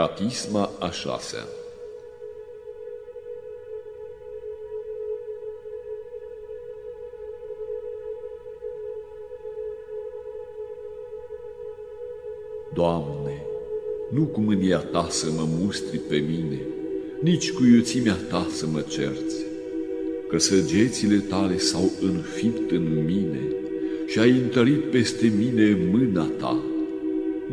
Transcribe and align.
Catisma 0.00 0.70
a 0.78 0.90
șasea 0.90 1.44
Doamne, 12.74 13.46
nu 14.10 14.24
cu 14.24 14.40
mânia 14.40 14.78
Ta 14.78 15.06
să 15.10 15.30
mă 15.36 15.48
mustri 15.58 15.98
pe 15.98 16.16
mine, 16.16 16.60
nici 17.22 17.52
cu 17.52 17.64
iuțimea 17.64 18.16
Ta 18.28 18.46
să 18.50 18.66
mă 18.66 18.80
cerți, 18.80 19.36
că 20.28 20.38
săgețile 20.38 21.18
Tale 21.18 21.58
s-au 21.58 21.90
înfipt 22.02 22.70
în 22.70 23.04
mine 23.04 23.54
și 24.06 24.18
ai 24.18 24.30
întărit 24.30 24.90
peste 24.90 25.32
mine 25.36 25.88
mâna 25.90 26.30
Ta 26.38 26.69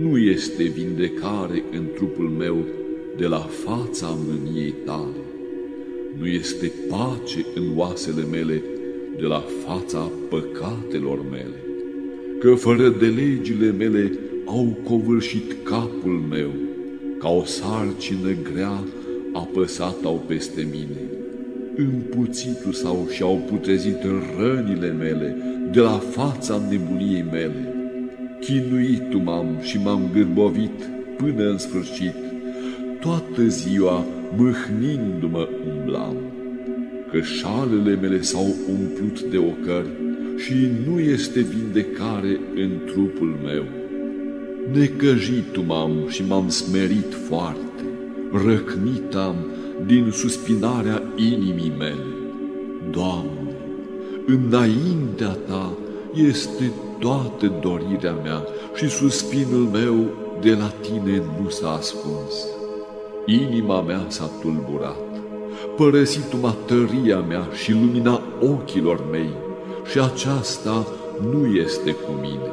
nu 0.02 0.18
este 0.18 0.64
vindecare 0.64 1.64
în 1.72 1.84
trupul 1.96 2.30
meu 2.30 2.58
de 3.18 3.26
la 3.26 3.40
fața 3.40 4.18
mâniei 4.28 4.74
tale. 4.86 5.22
Nu 6.20 6.28
este 6.28 6.72
pace 6.90 7.46
în 7.56 7.64
oasele 7.76 8.24
mele 8.32 8.64
de 9.20 9.26
la 9.26 9.44
fața 9.66 10.12
păcatelor 10.30 11.20
mele. 11.32 11.62
Că 12.40 12.54
fără 12.54 12.90
de 12.90 13.06
legile 13.06 13.72
mele 13.72 14.12
au 14.46 14.78
covârșit 14.84 15.56
capul 15.64 16.22
meu, 16.30 16.52
ca 17.20 17.30
o 17.30 17.44
sarcină 17.44 18.36
grea 18.52 18.84
apăsat 19.34 20.04
au 20.04 20.24
peste 20.28 20.68
mine. 20.72 21.02
Împuțitul 21.76 22.72
sau 22.72 23.08
și-au 23.12 23.42
putrezit 23.50 23.98
rănile 24.38 24.92
mele 24.92 25.38
de 25.72 25.80
la 25.80 26.02
fața 26.12 26.62
nebuniei 26.70 27.26
mele 27.32 27.77
Chinuit 28.40 29.24
m-am 29.24 29.58
și 29.62 29.78
m-am 29.84 30.10
gârbovit 30.14 30.90
până 31.18 31.50
în 31.50 31.58
sfârșit, 31.58 32.16
toată 33.00 33.48
ziua 33.48 34.06
mâhnindu-mă 34.38 35.48
umblam, 35.68 36.16
că 37.12 37.22
șalele 37.22 37.96
mele 37.96 38.22
s-au 38.22 38.56
umplut 38.70 39.22
de 39.22 39.38
ocări 39.38 39.90
și 40.38 40.54
nu 40.88 41.00
este 41.00 41.40
vindecare 41.40 42.40
în 42.56 42.70
trupul 42.86 43.40
meu. 43.44 43.64
Necăjit 44.74 45.66
m-am 45.66 45.92
și 46.10 46.24
m-am 46.28 46.50
smerit 46.50 47.14
foarte, 47.28 47.84
răcnit 48.32 49.16
am 49.16 49.36
din 49.86 50.12
suspinarea 50.12 51.04
inimii 51.16 51.74
mele. 51.78 52.06
Doamne, 52.92 53.56
înaintea 54.26 55.38
Ta 55.48 55.78
este 56.14 56.72
toată 57.00 57.54
dorirea 57.62 58.14
mea 58.24 58.46
și 58.76 58.90
suspinul 58.90 59.70
meu 59.72 59.96
de 60.42 60.52
la 60.52 60.72
tine 60.82 61.24
nu 61.42 61.50
s-a 61.50 61.72
ascuns. 61.72 62.48
Inima 63.26 63.82
mea 63.82 64.06
s-a 64.08 64.30
tulburat, 64.42 64.98
părăsit-mă 65.76 66.54
tăria 66.66 67.20
mea 67.20 67.48
și 67.54 67.72
lumina 67.72 68.22
ochilor 68.42 69.04
mei 69.12 69.30
și 69.92 70.00
aceasta 70.00 70.88
nu 71.32 71.46
este 71.46 71.92
cu 71.92 72.12
mine. 72.22 72.52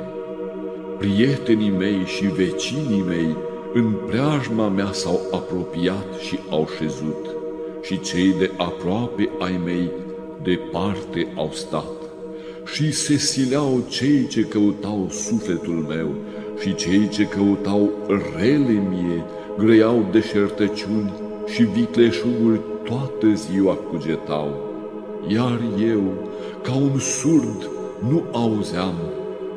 Prietenii 0.98 1.70
mei 1.70 2.04
și 2.04 2.26
vecinii 2.26 3.04
mei 3.06 3.36
în 3.74 3.92
preajma 4.06 4.68
mea 4.68 4.88
s-au 4.92 5.20
apropiat 5.32 6.18
și 6.18 6.38
au 6.50 6.68
șezut 6.78 7.26
și 7.82 8.00
cei 8.00 8.34
de 8.38 8.50
aproape 8.56 9.30
ai 9.38 9.60
mei 9.64 9.90
departe 10.42 11.32
au 11.36 11.50
stat 11.52 12.03
și 12.64 12.92
se 12.92 13.16
sileau 13.16 13.84
cei 13.88 14.26
ce 14.26 14.42
căutau 14.42 15.08
sufletul 15.10 15.86
meu 15.88 16.14
și 16.60 16.74
cei 16.74 17.08
ce 17.08 17.24
căutau 17.24 17.90
rele 18.36 18.82
mie, 18.88 19.24
grăiau 19.58 20.08
deșertăciuni 20.12 21.12
și 21.46 21.62
vicleșuguri 21.62 22.60
toată 22.84 23.34
ziua 23.34 23.74
cugetau. 23.74 24.72
Iar 25.28 25.60
eu, 25.88 26.02
ca 26.62 26.74
un 26.74 26.98
surd, 26.98 27.68
nu 28.08 28.24
auzeam 28.32 28.94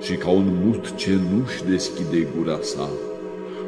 și 0.01 0.13
ca 0.13 0.29
un 0.29 0.57
mut 0.66 0.96
ce 0.96 1.19
nu-și 1.31 1.63
deschide 1.63 2.28
gura 2.38 2.57
sa. 2.62 2.90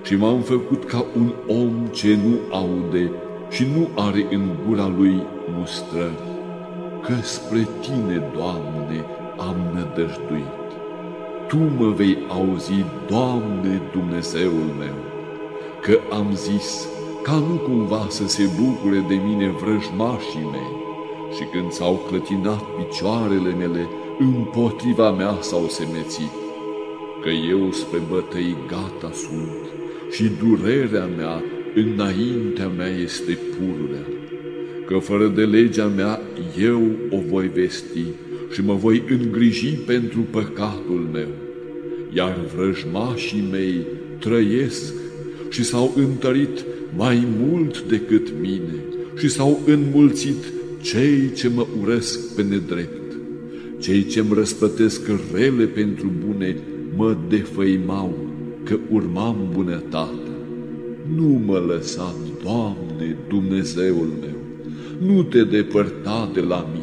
Și 0.04 0.16
m-am 0.16 0.42
făcut 0.42 0.86
ca 0.86 1.06
un 1.16 1.34
om 1.48 1.88
ce 1.92 2.18
nu 2.28 2.56
aude 2.56 3.12
și 3.50 3.68
nu 3.76 3.90
are 3.96 4.28
în 4.32 4.50
gura 4.68 4.94
lui 4.98 5.24
mustrări. 5.58 6.28
Că 7.04 7.14
spre 7.22 7.68
tine, 7.82 8.32
Doamne, 8.36 9.06
am 9.48 9.58
nădăjduit. 9.74 10.68
Tu 11.48 11.58
mă 11.78 11.90
vei 11.90 12.18
auzi, 12.28 12.86
Doamne 13.10 13.82
Dumnezeul 13.92 14.70
meu, 14.80 14.98
că 15.82 16.00
am 16.12 16.28
zis 16.34 16.88
ca 17.24 17.34
nu 17.34 17.56
cumva 17.56 18.06
să 18.10 18.28
se 18.28 18.44
bucure 18.62 19.06
de 19.08 19.16
mine 19.16 19.48
vrăjmașii 19.50 20.50
mei 20.52 20.72
și 21.36 21.44
când 21.52 21.72
s-au 21.72 22.00
clătinat 22.08 22.64
picioarele 22.78 23.54
mele, 23.54 23.88
împotriva 24.20 25.12
mea 25.12 25.38
s-au 25.42 25.68
semețit, 25.68 26.34
că 27.22 27.30
eu 27.30 27.72
spre 27.72 28.00
bătăi 28.10 28.56
gata 28.68 29.12
sunt 29.14 29.64
și 30.12 30.32
durerea 30.44 31.06
mea 31.18 31.44
înaintea 31.76 32.68
mea 32.68 32.88
este 32.88 33.38
pururea, 33.52 34.06
că 34.86 34.98
fără 34.98 35.28
de 35.28 35.46
legea 35.46 35.86
mea 35.86 36.20
eu 36.58 36.82
o 37.10 37.18
voi 37.30 37.48
vesti 37.48 38.06
și 38.52 38.62
mă 38.62 38.74
voi 38.74 39.04
îngriji 39.10 39.74
pentru 39.74 40.20
păcatul 40.20 41.10
meu, 41.12 41.28
iar 42.14 42.40
vrăjmașii 42.56 43.48
mei 43.52 43.86
trăiesc 44.20 44.94
și 45.50 45.64
s-au 45.64 45.94
întărit 45.96 46.66
mai 46.96 47.28
mult 47.40 47.82
decât 47.82 48.28
mine 48.42 48.84
și 49.18 49.30
s-au 49.30 49.60
înmulțit 49.66 50.44
cei 50.82 51.32
ce 51.36 51.48
mă 51.48 51.66
urăsc 51.82 52.36
pe 52.36 52.42
nedrept. 52.42 53.12
Cei 53.80 54.06
ce 54.06 54.20
îmi 54.20 54.34
răspătesc 54.34 55.02
rele 55.34 55.66
pentru 55.66 56.12
bune 56.26 56.58
mă 56.96 57.18
defăimau 57.30 58.18
că 58.64 58.80
urmam 58.90 59.50
bunătate. 59.54 60.30
Nu 61.16 61.42
mă 61.46 61.58
lăsa, 61.68 62.16
Doamne, 62.44 63.18
Dumnezeul 63.28 64.10
meu, 64.22 64.38
nu 65.08 65.24
te 65.24 65.44
depărta 65.44 66.32
de 66.34 66.40
la 66.40 66.70
mine 66.74 66.79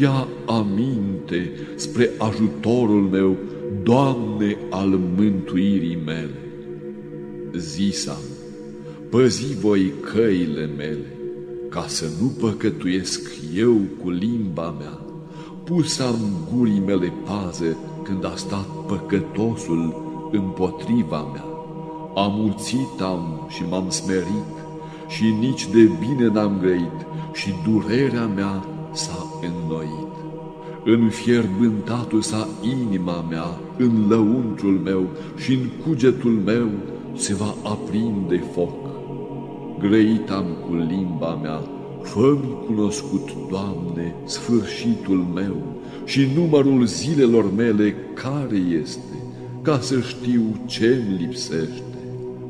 ia 0.00 0.28
aminte 0.46 1.52
spre 1.76 2.10
ajutorul 2.18 3.02
meu, 3.02 3.36
Doamne 3.82 4.56
al 4.70 5.00
mântuirii 5.16 5.98
mele. 6.04 6.42
Zisam, 7.56 8.22
păzi 9.10 9.54
voi 9.60 9.92
căile 10.12 10.70
mele, 10.76 11.16
ca 11.68 11.84
să 11.86 12.04
nu 12.20 12.26
păcătuiesc 12.26 13.30
eu 13.54 13.76
cu 14.02 14.10
limba 14.10 14.74
mea. 14.78 15.00
Pusam 15.64 16.16
gurii 16.52 16.82
mele 16.86 17.12
pază 17.24 17.76
când 18.02 18.24
a 18.24 18.32
stat 18.36 18.66
păcătosul 18.86 20.02
împotriva 20.32 21.30
mea. 21.32 21.44
Amuțit 22.14 23.00
am 23.00 23.46
și 23.48 23.62
m-am 23.68 23.90
smerit 23.90 24.54
și 25.08 25.24
nici 25.40 25.66
de 25.66 25.90
bine 26.00 26.26
n-am 26.26 26.58
grăit 26.60 27.06
și 27.32 27.54
durerea 27.64 28.26
mea 28.26 28.64
s-a 28.92 29.27
înnoit. 29.42 30.08
Înfierbântatul 30.84 32.20
sa 32.20 32.48
inima 32.62 33.26
mea, 33.30 33.60
în 33.78 34.08
lăuntrul 34.08 34.80
meu 34.84 35.06
și 35.36 35.52
în 35.52 35.68
cugetul 35.84 36.30
meu 36.30 36.68
se 37.16 37.34
va 37.34 37.54
aprinde 37.62 38.42
foc. 38.52 38.86
Grăit 39.78 40.30
am 40.30 40.46
cu 40.66 40.74
limba 40.74 41.38
mea, 41.42 41.62
fă-mi 42.02 42.64
cunoscut, 42.66 43.28
Doamne, 43.50 44.14
sfârșitul 44.24 45.26
meu 45.34 45.56
și 46.04 46.28
numărul 46.34 46.86
zilelor 46.86 47.52
mele 47.54 47.94
care 48.14 48.56
este, 48.56 49.22
ca 49.62 49.78
să 49.80 50.00
știu 50.00 50.64
ce-mi 50.66 51.16
lipsește. 51.18 51.82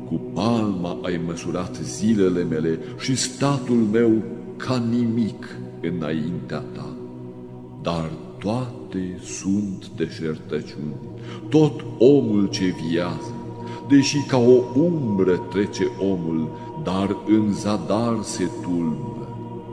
Cu 0.07 0.21
palma 0.33 0.97
ai 1.01 1.21
măsurat 1.25 1.79
zilele 1.83 2.43
mele 2.43 2.79
și 2.99 3.15
statul 3.15 3.87
meu 3.91 4.11
ca 4.57 4.83
nimic 4.89 5.45
înaintea 5.81 6.63
ta, 6.73 6.93
dar 7.81 8.09
toate 8.37 9.19
sunt 9.23 9.89
deșertăciuni, 9.95 10.95
tot 11.49 11.85
omul 11.97 12.47
ce 12.47 12.75
viază, 12.87 13.33
deși 13.87 14.17
ca 14.27 14.37
o 14.37 14.79
umbră 14.79 15.35
trece 15.35 15.91
omul, 15.99 16.49
dar 16.83 17.15
în 17.27 17.53
zadar 17.53 18.17
se 18.21 18.49
tulbură, 18.61 19.27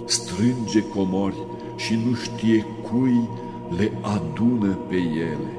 strânge 0.05 0.83
comori 0.83 1.47
și 1.77 1.95
nu 2.07 2.15
știe 2.15 2.65
cui 2.91 3.29
le 3.77 3.93
adună 4.01 4.79
pe 4.89 4.97
ele. 4.97 5.53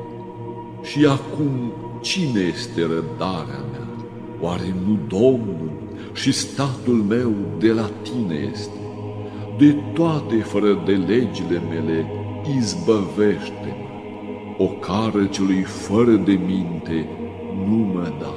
Și 0.82 1.06
acum 1.06 1.72
cine 2.02 2.40
este 2.40 2.82
rădarea 2.82 3.64
mea? 3.72 3.88
Oare 4.42 4.76
nu 4.86 4.98
Domnul 5.08 5.72
și 6.14 6.32
statul 6.32 6.94
meu 6.94 7.34
de 7.60 7.72
la 7.72 7.90
tine 8.02 8.50
este? 8.52 8.87
De 9.58 9.76
toate 9.94 10.36
fără 10.36 10.82
de 10.86 10.92
legile 10.92 11.62
mele, 11.70 12.06
izbăvește-mă. 12.58 13.86
O 14.58 14.66
cară 14.66 15.26
celui 15.26 15.62
fără 15.62 16.12
de 16.12 16.40
minte 16.46 17.08
nu 17.68 17.76
mă 17.94 18.12
da. 18.20 18.34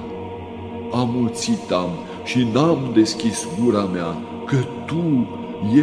Amuțit 0.98 1.70
am 1.70 1.90
și 2.24 2.46
n-am 2.52 2.78
deschis 2.94 3.48
gura 3.62 3.84
mea, 3.84 4.16
că 4.46 4.56
Tu 4.86 5.28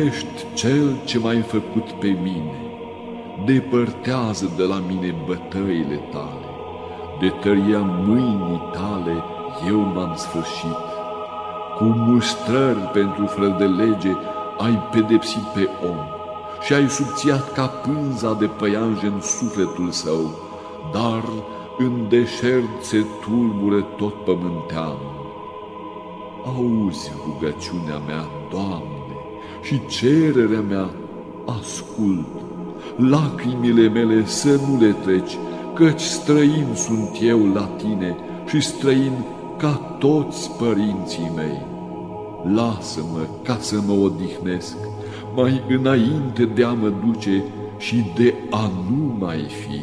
ești 0.06 0.46
Cel 0.54 0.96
ce 1.06 1.20
m-ai 1.20 1.42
făcut 1.42 1.92
pe 1.92 2.08
mine. 2.08 2.62
Depărtează 3.46 4.52
de 4.58 4.64
la 4.64 4.82
mine 4.88 5.16
bătăile 5.26 6.00
Tale, 6.12 6.48
de 7.20 7.28
tăria 7.28 7.82
mâinii 8.06 8.62
Tale 8.72 9.24
eu 9.68 9.80
m-am 9.80 10.14
sfârșit. 10.16 10.86
Cu 11.78 11.84
mustrări 11.84 12.90
pentru 12.94 13.26
fără 13.26 13.56
de 13.58 13.66
lege 13.66 14.16
ai 14.58 14.90
pedepsit 14.92 15.44
pe 15.54 15.70
om 15.88 15.98
și 16.62 16.74
ai 16.74 16.90
subțiat 16.90 17.54
ca 17.54 17.66
pânza 17.66 18.34
de 18.34 18.46
păianjen 18.46 19.22
sufletul 19.22 19.92
său, 19.92 20.36
dar 20.94 21.24
în 21.78 22.06
deșert 22.10 22.82
se 22.84 23.06
tulbure 23.22 23.86
tot 23.98 24.14
pământeanul. 24.14 25.16
Auzi 26.46 27.12
rugăciunea 27.26 27.98
mea, 28.08 28.26
Doamne, 28.50 29.16
și 29.62 29.86
cererea 29.86 30.62
mea, 30.62 30.90
ascult. 31.60 32.28
Lacrimile 32.96 33.90
mele 33.90 34.26
să 34.26 34.60
nu 34.68 34.80
le 34.80 34.92
treci, 34.92 35.38
căci 35.74 36.02
străin 36.02 36.68
sunt 36.76 37.18
eu 37.22 37.46
la 37.54 37.70
tine 37.78 38.16
și 38.48 38.62
străin 38.62 39.26
ca 39.58 39.96
toți 40.00 40.52
părinții 40.52 41.32
mei. 41.36 41.77
Lasă-mă 42.54 43.28
ca 43.44 43.58
să 43.60 43.82
mă 43.86 43.94
odihnesc, 43.94 44.76
mai 45.36 45.64
înainte 45.70 46.46
de 46.46 46.64
a 46.64 46.74
mă 46.74 46.94
duce 47.06 47.44
și 47.78 47.96
de 48.16 48.34
a 48.50 48.72
nu 48.90 49.16
mai 49.20 49.38
fi. 49.38 49.82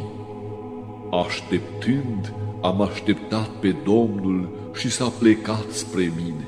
Așteptând, 1.27 2.35
am 2.63 2.81
așteptat 2.81 3.49
pe 3.49 3.75
Domnul 3.85 4.49
și 4.75 4.91
s-a 4.91 5.13
plecat 5.19 5.71
spre 5.71 6.13
mine. 6.17 6.47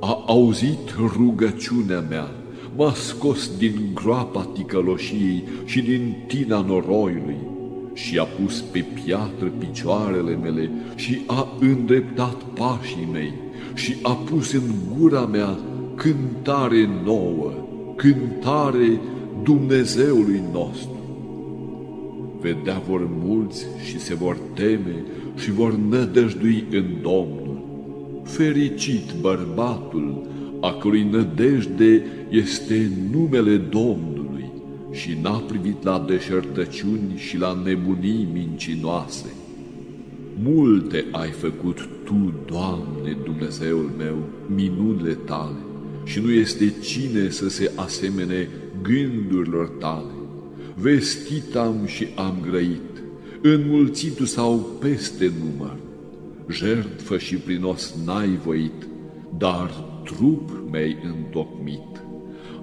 A 0.00 0.24
auzit 0.26 0.94
rugăciunea 1.16 2.00
mea, 2.08 2.30
m-a 2.76 2.92
scos 2.92 3.56
din 3.56 3.90
groapa 3.94 4.48
ticăloșiei 4.52 5.44
și 5.64 5.80
din 5.80 6.24
tina 6.26 6.60
noroiului 6.60 7.38
și 7.92 8.18
a 8.18 8.24
pus 8.24 8.60
pe 8.60 8.84
piatră 9.04 9.52
picioarele 9.58 10.36
mele 10.36 10.70
și 10.94 11.20
a 11.26 11.48
îndreptat 11.60 12.42
pașii 12.54 13.08
mei 13.12 13.32
și 13.78 13.96
a 14.02 14.12
pus 14.12 14.52
în 14.52 14.62
gura 14.98 15.26
mea 15.26 15.58
cântare 15.94 16.88
nouă, 17.04 17.52
cântare 17.96 19.00
Dumnezeului 19.42 20.42
nostru. 20.52 20.96
Vedea 22.40 22.82
vor 22.88 23.08
mulți 23.24 23.66
și 23.84 23.98
se 23.98 24.14
vor 24.14 24.38
teme 24.54 25.04
și 25.36 25.50
vor 25.50 25.74
nădăjdui 25.74 26.64
în 26.70 26.84
Domnul. 27.02 27.62
Fericit 28.24 29.12
bărbatul, 29.20 30.26
a 30.60 30.72
cărui 30.72 31.08
nădejde 31.10 32.02
este 32.28 32.90
numele 33.12 33.56
Domnului 33.56 34.50
și 34.90 35.18
n-a 35.22 35.42
privit 35.48 35.82
la 35.82 36.04
deșertăciuni 36.08 37.12
și 37.16 37.38
la 37.38 37.60
nebunii 37.64 38.28
mincinoase. 38.32 39.32
Multe 40.42 41.04
ai 41.10 41.30
făcut 41.30 41.88
Tu, 42.08 42.32
Doamne, 42.46 43.16
Dumnezeul 43.24 43.90
meu, 43.96 44.16
minunile 44.54 45.12
Tale, 45.14 45.56
și 46.04 46.20
nu 46.20 46.30
este 46.30 46.74
cine 46.80 47.30
să 47.30 47.48
se 47.48 47.72
asemene 47.74 48.48
gândurilor 48.82 49.68
Tale. 49.68 50.12
Vestit 50.74 51.54
am 51.54 51.86
și 51.86 52.06
am 52.16 52.34
grăit, 52.50 53.02
înmulțitu 53.42 54.24
sau 54.24 54.58
peste 54.80 55.32
număr. 55.40 55.76
Jertfă 56.50 57.18
și 57.18 57.34
prinos 57.34 57.94
n-ai 58.04 58.38
voit, 58.44 58.86
dar 59.38 59.70
trup 60.04 60.50
mi-ai 60.70 60.96
întocmit. 61.04 62.02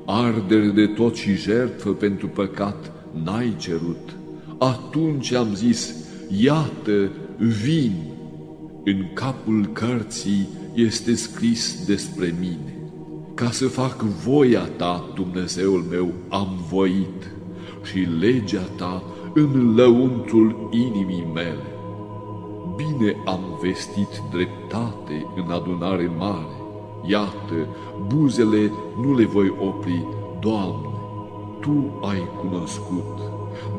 Ardere 0.06 0.68
de 0.68 0.86
tot 0.86 1.16
și 1.16 1.36
jertfă 1.36 1.90
pentru 1.90 2.28
păcat 2.28 2.92
n-ai 3.24 3.56
cerut. 3.58 4.16
Atunci 4.58 5.32
am 5.32 5.56
zis, 5.56 5.96
iată, 6.42 7.12
vin. 7.38 8.14
În 8.88 9.06
capul 9.14 9.66
cărții 9.66 10.48
este 10.74 11.16
scris 11.16 11.86
despre 11.86 12.36
mine. 12.40 12.78
Ca 13.34 13.52
să 13.52 13.68
fac 13.68 14.02
voia 14.02 14.70
ta, 14.78 15.12
Dumnezeul 15.16 15.86
meu, 15.90 16.12
am 16.30 16.48
voit 16.70 17.32
și 17.84 18.00
legea 18.00 18.62
ta 18.76 19.04
în 19.34 19.76
lăuntul 19.76 20.70
inimii 20.72 21.28
mele. 21.34 21.66
Bine 22.76 23.16
am 23.26 23.60
vestit 23.62 24.22
dreptate 24.32 25.26
în 25.36 25.52
adunare 25.52 26.12
mare, 26.18 26.56
iată, 27.06 27.68
buzele 28.08 28.72
nu 29.02 29.16
le 29.16 29.26
voi 29.26 29.56
opri, 29.60 30.08
Doamne, 30.40 30.88
Tu 31.62 32.00
ai 32.02 32.28
cunoscut, 32.40 33.20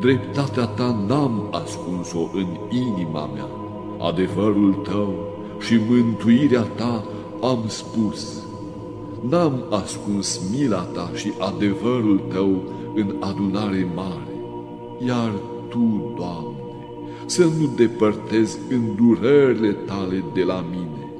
dreptatea 0.00 0.66
Ta 0.66 1.04
n-am 1.06 1.48
ascuns-o 1.50 2.30
în 2.32 2.46
inima 2.70 3.26
mea, 3.26 3.65
adevărul 3.98 4.72
Tău 4.72 5.14
și 5.60 5.80
mântuirea 5.88 6.62
Ta 6.62 7.04
am 7.40 7.64
spus, 7.66 8.44
n-am 9.28 9.64
ascuns 9.70 10.40
mila 10.50 10.82
Ta 10.82 11.10
și 11.14 11.32
adevărul 11.38 12.20
Tău 12.32 12.62
în 12.94 13.14
adunare 13.20 13.88
mare, 13.94 14.36
iar 15.06 15.32
Tu, 15.68 16.14
Doamne, 16.16 16.56
să 17.26 17.44
nu 17.44 17.72
depărtezi 17.76 18.58
îndurările 18.70 19.72
Tale 19.72 20.24
de 20.34 20.42
la 20.42 20.64
mine, 20.70 21.10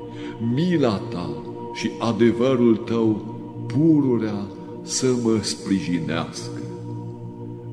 mila 0.54 1.00
Ta 1.10 1.30
și 1.72 1.90
adevărul 1.98 2.76
Tău 2.76 3.34
pururea 3.66 4.46
să 4.82 5.06
mă 5.22 5.38
sprijinească. 5.42 6.60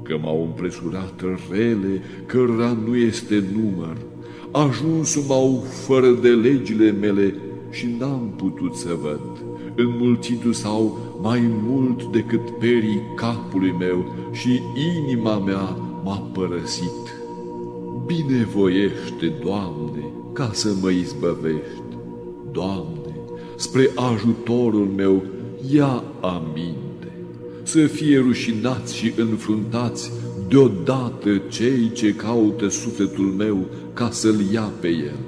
Că 0.03 0.17
m-au 0.21 0.43
împresurat 0.43 1.21
rele, 1.51 2.01
cărora 2.25 2.77
nu 2.85 2.95
este 2.95 3.43
număr, 3.53 3.97
ajuns 4.53 5.27
m-au 5.27 5.63
fără 5.85 6.09
de 6.21 6.29
legile 6.29 6.91
mele 6.91 7.35
și 7.69 7.95
n-am 7.99 8.33
putut 8.37 8.75
să 8.75 8.97
văd. 9.01 9.21
Înmulțitu 9.75 10.51
sau 10.51 10.97
mai 11.21 11.41
mult 11.63 12.03
decât 12.11 12.49
perii 12.49 13.01
capului 13.15 13.75
meu 13.79 14.13
și 14.31 14.61
inima 14.97 15.37
mea 15.37 15.77
m-a 16.03 16.29
părăsit. 16.33 17.21
Binevoiește, 18.05 19.33
Doamne, 19.43 20.03
ca 20.33 20.49
să 20.53 20.69
mă 20.81 20.89
izbăvești. 20.89 21.97
Doamne, 22.51 23.15
spre 23.55 23.89
ajutorul 24.13 24.87
meu, 24.95 25.23
ia 25.71 26.03
aminte. 26.21 27.17
Să 27.63 27.85
fie 27.85 28.19
rușinați 28.19 28.95
și 28.95 29.13
înfruntați 29.17 30.11
deodată 30.47 31.41
cei 31.49 31.91
ce 31.93 32.13
caută 32.13 32.67
sufletul 32.67 33.25
meu 33.25 33.69
ca 33.93 34.09
să-l 34.11 34.39
ia 34.51 34.71
pe 34.79 34.87
el. 34.87 35.19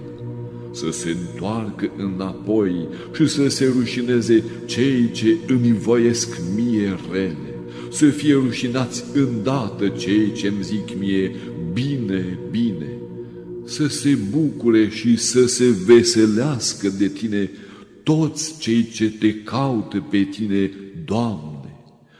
Să 0.71 0.91
se 0.91 1.09
întoarcă 1.09 1.91
înapoi 1.97 2.87
și 3.15 3.27
să 3.27 3.47
se 3.47 3.73
rușineze 3.77 4.43
cei 4.65 5.11
ce 5.11 5.37
îmi 5.47 5.73
voiesc 5.73 6.41
mie 6.55 6.99
rele, 7.11 7.55
să 7.91 8.05
fie 8.05 8.33
rușinați 8.33 9.03
îndată 9.13 9.87
cei 9.87 10.31
ce 10.31 10.47
îmi 10.47 10.63
zic 10.63 10.97
mie 10.99 11.35
bine, 11.73 12.39
bine, 12.51 12.89
să 13.65 13.87
se 13.87 14.17
bucure 14.29 14.89
și 14.89 15.17
să 15.17 15.45
se 15.45 15.65
veselească 15.85 16.89
de 16.97 17.07
tine 17.07 17.49
toți 18.03 18.59
cei 18.59 18.89
ce 18.93 19.09
te 19.09 19.33
caută 19.33 20.05
pe 20.09 20.23
tine, 20.23 20.71
Doamne, 21.05 21.54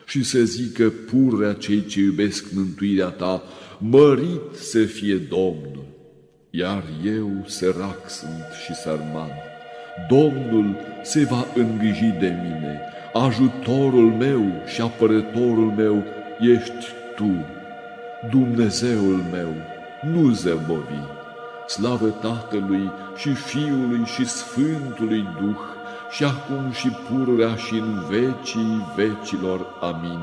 și 0.05 0.24
să 0.24 0.39
zică 0.39 0.89
purrea 0.89 1.53
cei 1.53 1.85
ce 1.85 2.00
iubesc 2.00 2.45
mântuirea 2.53 3.07
ta, 3.07 3.43
mărit 3.79 4.41
să 4.53 4.83
fie 4.83 5.15
Domnul 5.15 5.85
iar 6.57 6.83
eu 7.03 7.31
sărac 7.45 8.09
sunt 8.09 8.45
și 8.65 8.74
sărman. 8.75 9.31
Domnul 10.09 10.75
se 11.03 11.24
va 11.29 11.45
îngriji 11.55 12.15
de 12.19 12.33
mine, 12.43 12.81
ajutorul 13.13 14.12
meu 14.12 14.63
și 14.65 14.81
apărătorul 14.81 15.74
meu 15.77 16.03
ești 16.39 16.85
Tu, 17.15 17.45
Dumnezeul 18.29 19.24
meu, 19.31 19.53
nu 20.13 20.31
zăbovi. 20.31 21.13
Slavă 21.67 22.07
Tatălui 22.07 22.91
și 23.17 23.33
Fiului 23.33 24.05
și 24.05 24.25
Sfântului 24.25 25.27
Duh, 25.39 25.57
și 26.15 26.24
acum 26.24 26.72
și 26.72 26.89
pururea 26.89 27.55
și 27.55 27.74
în 27.74 28.03
vecii 28.10 28.86
vecilor. 28.95 29.65
Amin. 29.81 30.19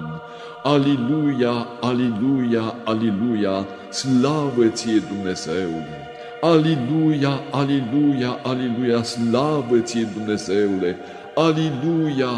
Aliluia, 0.63 1.67
aliluia, 1.81 2.75
aliluia, 2.85 3.67
slavă 3.91 4.67
ție 4.69 4.99
Dumnezeule! 4.99 5.87
Aliluia, 6.41 7.41
aliluia, 7.51 8.39
aliluia, 8.43 9.03
slavă 9.03 9.79
ție 9.79 10.09
Dumnezeule! 10.17 10.97
Aliluia, 11.35 12.33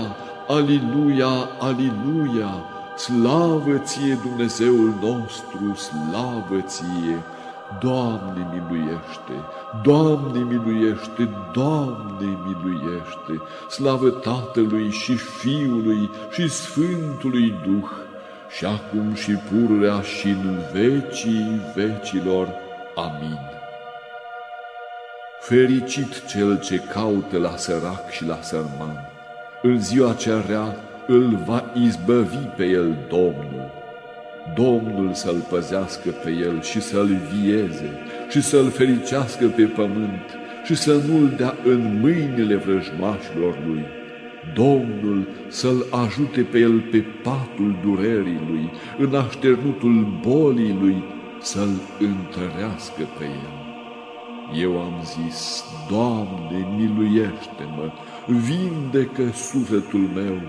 aliluia, 0.49 1.49
aliluia, 1.61 2.51
slavă 2.97 3.79
ție 3.83 4.19
Dumnezeul 4.23 4.95
nostru, 5.03 5.75
slavă 5.75 6.61
ție! 6.67 7.34
Doamne 7.81 8.49
miluiește, 8.53 9.33
Doamne 9.83 10.39
miluiește, 10.39 11.29
Doamne 11.53 12.39
miluiește, 12.47 13.43
slavă 13.71 14.09
Tatălui 14.09 14.91
și 14.91 15.15
Fiului 15.15 16.11
și 16.31 16.49
Sfântului 16.49 17.55
Duh, 17.67 17.91
și 18.57 18.65
acum 18.65 19.15
și 19.15 19.33
pururea 19.33 20.01
și 20.01 20.29
în 20.29 20.59
vecii 20.73 21.61
vecilor. 21.75 22.49
Amin. 22.95 23.39
Fericit 25.41 26.27
cel 26.27 26.61
ce 26.61 26.77
caută 26.77 27.39
la 27.39 27.57
sărac 27.57 28.11
și 28.11 28.25
la 28.25 28.39
sărman, 28.41 29.11
în 29.63 29.81
ziua 29.81 30.15
cea 30.15 30.45
rea 30.47 30.77
îl 31.07 31.37
va 31.47 31.65
izbăvi 31.75 32.37
pe 32.57 32.65
el 32.65 32.97
Domnul. 33.09 33.84
Domnul 34.55 35.13
să-l 35.13 35.47
păzească 35.51 36.11
pe 36.11 36.31
el 36.31 36.63
și 36.63 36.81
să-l 36.81 37.19
vieze 37.33 37.99
și 38.31 38.43
să-l 38.43 38.71
fericească 38.71 39.47
pe 39.47 39.63
pământ 39.63 40.39
și 40.65 40.75
să 40.75 41.03
nu-l 41.09 41.35
dea 41.37 41.55
în 41.65 41.99
mâinile 42.01 42.57
vrăjmașilor 42.57 43.59
lui. 43.67 43.85
Domnul 44.55 45.29
să-l 45.49 45.87
ajute 45.91 46.41
pe 46.41 46.59
el 46.59 46.81
pe 46.81 47.05
patul 47.23 47.77
durerii 47.83 48.41
lui, 48.51 48.71
în 48.99 49.15
așternutul 49.15 50.21
bolii 50.27 50.79
lui, 50.81 51.05
să-l 51.41 51.81
întărească 51.99 53.03
pe 53.19 53.25
el. 53.25 53.63
Eu 54.63 54.81
am 54.81 55.03
zis, 55.05 55.65
Doamne, 55.91 56.67
miluiește-mă, 56.77 57.93
vindecă 58.27 59.31
sufletul 59.33 60.09
meu, 60.15 60.41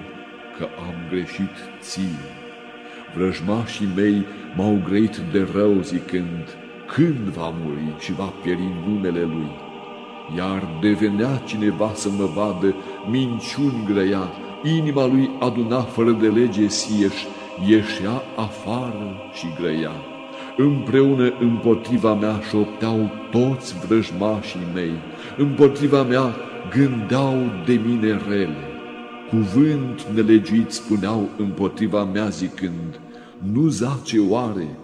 că 0.57 0.67
am 0.87 0.95
greșit 1.09 1.55
ție. 1.81 2.44
Vrăjmașii 3.15 3.89
mei 3.95 4.25
m-au 4.55 4.81
greit 4.87 5.17
de 5.17 5.47
rău 5.53 5.81
zicând, 5.81 6.57
când 6.95 7.27
va 7.37 7.53
muri 7.63 7.95
și 7.99 8.13
va 8.13 8.33
pieri 8.43 8.69
numele 8.87 9.21
lui. 9.21 9.51
Iar 10.37 10.67
devenea 10.81 11.41
cineva 11.45 11.91
să 11.93 12.09
mă 12.09 12.25
vadă, 12.35 12.75
minciuni 13.09 13.87
grăia, 13.91 14.31
inima 14.63 15.05
lui 15.05 15.29
aduna 15.39 15.81
fără 15.81 16.11
de 16.11 16.27
lege 16.27 16.67
sieș, 16.67 17.23
ieșea 17.67 18.21
afară 18.35 19.15
și 19.33 19.45
grăia. 19.59 19.91
Împreună 20.57 21.33
împotriva 21.39 22.13
mea 22.13 22.39
șopteau 22.49 23.11
toți 23.31 23.75
vrăjmașii 23.87 24.67
mei, 24.73 24.93
împotriva 25.37 26.03
mea 26.03 26.35
gândeau 26.69 27.35
de 27.65 27.79
mine 27.85 28.19
rele. 28.29 28.57
Cuvânt 29.29 30.01
nelegiuit 30.13 30.71
spuneau 30.71 31.29
împotriva 31.37 32.03
mea 32.03 32.27
zicând, 32.29 32.99
nu 33.51 33.67
zace 33.67 34.19
oare, 34.19 34.77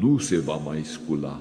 nu 0.00 0.18
se 0.18 0.38
va 0.38 0.54
mai 0.64 0.80
scula. 0.82 1.40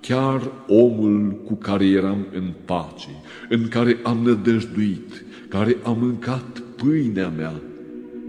Chiar 0.00 0.50
omul 0.68 1.42
cu 1.46 1.54
care 1.54 1.86
eram 1.86 2.26
în 2.34 2.52
pace, 2.64 3.08
în 3.48 3.68
care 3.68 3.98
am 4.02 4.18
nădăjduit, 4.18 5.24
care 5.48 5.76
a 5.82 5.90
mâncat 5.90 6.62
pâinea 6.76 7.28
mea, 7.28 7.60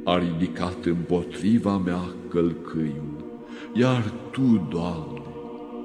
a 0.04 0.18
ridicat 0.18 0.86
împotriva 0.86 1.78
mea 1.78 2.02
călcâiul. 2.30 3.26
Iar 3.74 4.14
Tu, 4.32 4.68
Doamne, 4.70 5.22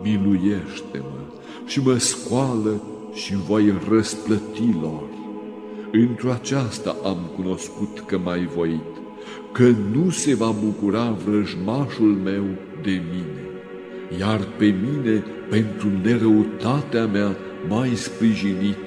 miluiește-mă 0.02 1.18
și 1.66 1.80
mă 1.80 1.98
scoală 1.98 2.82
și 3.12 3.36
voi 3.36 3.74
răsplăti 3.88 4.74
lor. 4.80 5.08
Într-o 5.92 6.30
aceasta 6.30 6.96
am 7.04 7.18
cunoscut 7.36 8.02
că 8.06 8.18
m-ai 8.18 8.46
voit, 8.46 8.92
că 9.52 9.70
nu 9.92 10.10
se 10.10 10.34
va 10.34 10.54
bucura 10.64 11.16
vrăjmașul 11.24 12.18
meu 12.24 12.44
de 12.82 13.00
mine, 13.10 13.42
iar 14.18 14.40
pe 14.56 14.64
mine, 14.64 15.24
pentru 15.48 15.88
nerăutatea 16.02 17.06
mea, 17.06 17.36
m-ai 17.68 17.94
sprijinit 17.94 18.86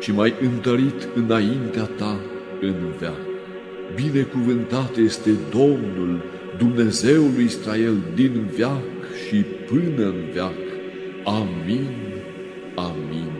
și 0.00 0.12
m-ai 0.12 0.34
întărit 0.42 1.08
înaintea 1.14 1.84
ta 1.84 2.20
în 2.60 2.74
veac. 2.98 3.20
Binecuvântat 3.94 4.96
este 4.96 5.30
Domnul, 5.50 6.22
Dumnezeul 6.58 7.30
lui 7.34 7.44
Israel, 7.44 7.96
din 8.14 8.50
veac 8.56 8.82
și 9.26 9.44
până 9.68 10.06
în 10.06 10.14
veac. 10.32 10.54
Amin, 11.24 11.90
amin. 12.74 13.30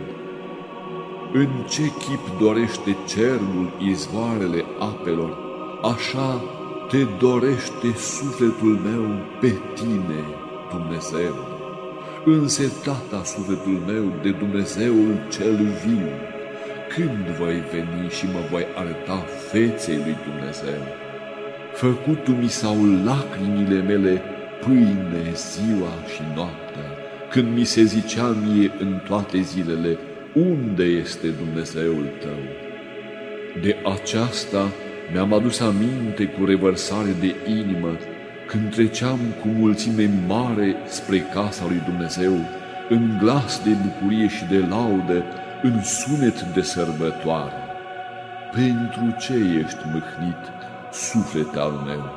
În 1.33 1.47
ce 1.69 1.81
chip 1.81 2.39
dorește 2.39 2.97
cerul 3.07 3.77
izvoarele 3.89 4.63
apelor, 4.79 5.52
așa 5.91 6.43
te 6.89 7.03
dorește 7.19 7.89
sufletul 7.97 8.79
meu 8.89 9.05
pe 9.41 9.53
tine, 9.73 10.21
Dumnezeu. 10.71 11.35
Însetata 12.25 13.21
sufletul 13.23 13.81
meu 13.87 14.05
de 14.21 14.29
Dumnezeul 14.29 15.13
cel 15.31 15.55
viu, 15.55 16.07
când 16.95 17.25
voi 17.39 17.63
veni 17.71 18.09
și 18.09 18.25
mă 18.25 18.39
voi 18.51 18.65
arăta 18.75 19.25
feței 19.51 19.95
lui 19.95 20.17
Dumnezeu? 20.29 20.81
Făcut 21.73 22.27
mi 22.27 22.49
s-au 22.49 22.77
lacrimile 23.03 23.81
mele 23.81 24.21
pâine 24.61 25.31
ziua 25.33 25.93
și 26.13 26.21
noaptea, 26.35 26.89
când 27.29 27.57
mi 27.57 27.63
se 27.63 27.83
zicea 27.83 28.35
mie 28.45 28.71
în 28.79 28.99
toate 29.07 29.41
zilele, 29.41 29.97
unde 30.33 30.83
este 30.83 31.27
Dumnezeul 31.27 32.05
tău? 32.19 32.41
De 33.61 33.75
aceasta 33.85 34.71
mi-am 35.11 35.33
adus 35.33 35.59
aminte 35.59 36.25
cu 36.25 36.45
revărsare 36.45 37.15
de 37.19 37.35
inimă 37.49 37.97
când 38.47 38.71
treceam 38.71 39.19
cu 39.41 39.47
mulțime 39.47 40.09
mare 40.27 40.75
spre 40.87 41.19
casa 41.33 41.65
lui 41.67 41.81
Dumnezeu, 41.85 42.33
în 42.89 43.17
glas 43.19 43.63
de 43.63 43.69
bucurie 43.69 44.27
și 44.27 44.45
de 44.45 44.65
laudă, 44.69 45.23
în 45.61 45.83
sunet 45.83 46.41
de 46.41 46.61
sărbătoare. 46.61 47.53
Pentru 48.51 49.15
ce 49.19 49.33
ești 49.33 49.79
mâhnit, 49.85 50.43
suflet 50.91 51.55
al 51.55 51.71
meu, 51.85 52.11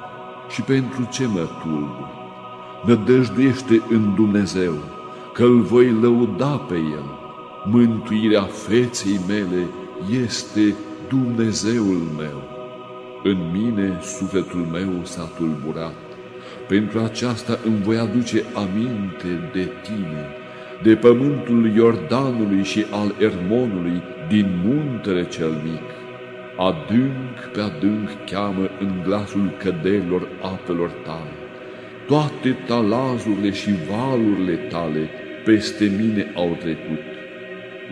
și 0.51 0.63
pentru 0.63 1.09
ce 1.13 1.27
mă 1.27 1.49
tulbu? 1.63 2.11
Nădăjduiește 2.87 3.83
în 3.91 4.15
Dumnezeu, 4.15 4.73
că-L 5.33 5.61
voi 5.61 5.91
lăuda 5.91 6.57
pe 6.57 6.75
El. 6.75 7.05
Mântuirea 7.65 8.43
feței 8.43 9.21
mele 9.27 9.67
este 10.23 10.75
Dumnezeul 11.09 12.03
meu. 12.17 12.56
În 13.23 13.37
mine 13.53 13.99
sufletul 14.03 14.61
meu 14.73 15.05
s-a 15.05 15.31
tulburat. 15.37 15.95
Pentru 16.69 16.99
aceasta 16.99 17.59
îmi 17.65 17.83
voi 17.83 17.97
aduce 17.97 18.43
aminte 18.55 19.51
de 19.53 19.69
tine, 19.83 20.27
de 20.83 20.95
pământul 20.95 21.73
Iordanului 21.75 22.63
și 22.63 22.85
al 22.91 23.15
Ermonului, 23.19 24.03
din 24.29 24.61
muntele 24.65 25.27
cel 25.27 25.51
mic. 25.51 25.87
Adânc 26.57 27.39
pe 27.53 27.61
adânc 27.61 28.09
cheamă 28.31 28.69
în 28.81 28.91
glasul 29.05 29.53
căderilor 29.59 30.29
apelor 30.43 30.91
tale. 30.91 31.35
Toate 32.07 32.57
talazurile 32.67 33.51
și 33.51 33.71
valurile 33.91 34.55
tale 34.55 35.09
peste 35.45 35.85
mine 35.85 36.33
au 36.37 36.57
trecut. 36.61 37.03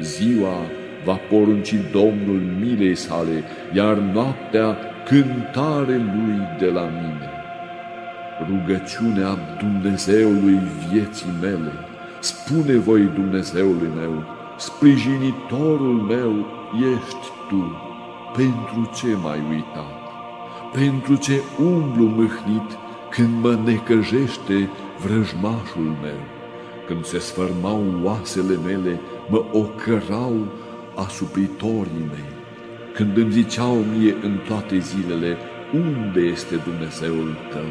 Ziua 0.01 0.57
va 1.05 1.15
porunci 1.15 1.75
Domnul 1.93 2.41
milei 2.61 2.95
sale, 2.95 3.45
iar 3.75 3.97
noaptea 3.97 4.77
cântare 5.05 5.97
lui 5.97 6.39
de 6.59 6.67
la 6.67 6.83
mine. 6.83 7.31
Rugăciunea 8.49 9.37
Dumnezeului 9.59 10.61
vieții 10.89 11.33
mele, 11.41 11.73
spune 12.21 12.77
voi 12.77 13.01
Dumnezeului 13.01 13.91
meu, 13.97 14.25
sprijinitorul 14.57 15.95
meu 15.95 16.47
ești 16.95 17.27
Tu, 17.49 17.77
pentru 18.37 18.91
ce 18.95 19.07
m-ai 19.23 19.43
uitat? 19.51 20.03
Pentru 20.73 21.17
ce 21.17 21.41
umblu 21.59 22.05
mâhnit 22.05 22.79
când 23.11 23.43
mă 23.43 23.59
necăjește 23.65 24.71
vrăjmașul 25.03 25.97
meu? 26.03 26.21
Când 26.87 27.05
se 27.05 27.19
sfărmau 27.19 27.83
oasele 28.03 28.57
mele, 28.67 29.01
mă 29.29 29.45
ocărau 29.53 30.35
asupritorii 30.95 32.09
mei 32.11 32.34
când 32.95 33.17
îmi 33.17 33.33
ziceau 33.33 33.75
mie 33.75 34.15
în 34.23 34.39
toate 34.49 34.79
zilele, 34.79 35.37
unde 35.73 36.21
este 36.21 36.55
Dumnezeul 36.65 37.37
tău? 37.51 37.71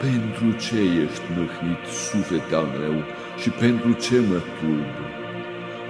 Pentru 0.00 0.58
ce 0.58 0.76
ești 1.04 1.26
mâhnit, 1.36 1.82
suflete 2.08 2.54
al 2.54 2.68
meu, 2.80 3.02
și 3.40 3.50
pentru 3.50 3.92
ce 3.92 4.18
mă 4.28 4.40
tulbu? 4.58 5.02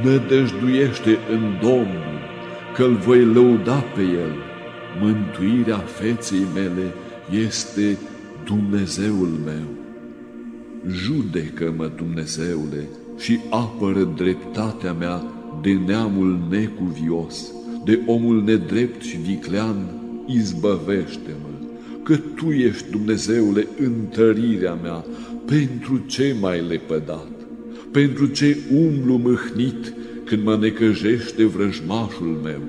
Nădăjduiește 0.02 1.18
în 1.30 1.42
Domnul, 1.60 2.18
că-L 2.74 2.94
voi 2.94 3.24
lăuda 3.24 3.78
pe 3.94 4.00
El. 4.00 4.34
Mântuirea 5.00 5.78
feței 5.78 6.46
mele 6.54 6.94
este 7.30 7.98
Dumnezeul 8.44 9.32
meu. 9.44 9.68
Judecă-mă, 10.88 11.90
Dumnezeule, 11.96 12.88
și 13.18 13.38
apără 13.50 14.02
dreptatea 14.02 14.92
mea 14.92 15.22
de 15.62 15.72
neamul 15.86 16.40
necuvios 16.50 17.52
de 17.84 18.00
omul 18.06 18.42
nedrept 18.42 19.02
și 19.02 19.16
viclean, 19.16 19.76
izbăvește-mă, 20.26 21.66
că 22.02 22.16
Tu 22.16 22.50
ești, 22.50 22.90
Dumnezeule, 22.90 23.66
întărirea 23.78 24.74
mea, 24.74 25.04
pentru 25.46 26.04
ce 26.06 26.36
mai 26.40 26.66
lepădat? 26.68 27.32
pentru 27.92 28.26
ce 28.26 28.58
umblu 28.74 29.16
mâhnit 29.16 29.94
când 30.24 30.44
mă 30.44 30.56
necăjește 30.56 31.44
vrăjmașul 31.44 32.40
meu. 32.42 32.60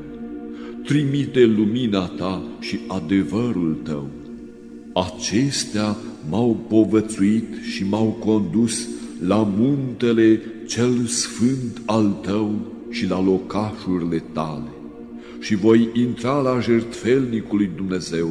Trimite 0.84 1.46
lumina 1.46 2.06
ta 2.06 2.44
și 2.60 2.80
adevărul 2.88 3.78
tău. 3.84 4.10
Acestea 4.94 5.96
m-au 6.30 6.66
povățuit 6.70 7.48
și 7.72 7.84
m-au 7.90 8.18
condus 8.20 8.88
la 9.28 9.52
muntele 9.58 10.42
cel 10.68 11.06
sfânt 11.06 11.82
al 11.86 12.18
tău 12.22 12.60
și 12.90 13.08
la 13.08 13.24
locașurile 13.24 14.24
tale. 14.34 14.70
Și 15.44 15.56
voi 15.56 15.90
intra 15.94 16.40
la 16.40 16.60
jertfelnicul 16.60 17.58
lui 17.58 17.70
Dumnezeu, 17.76 18.30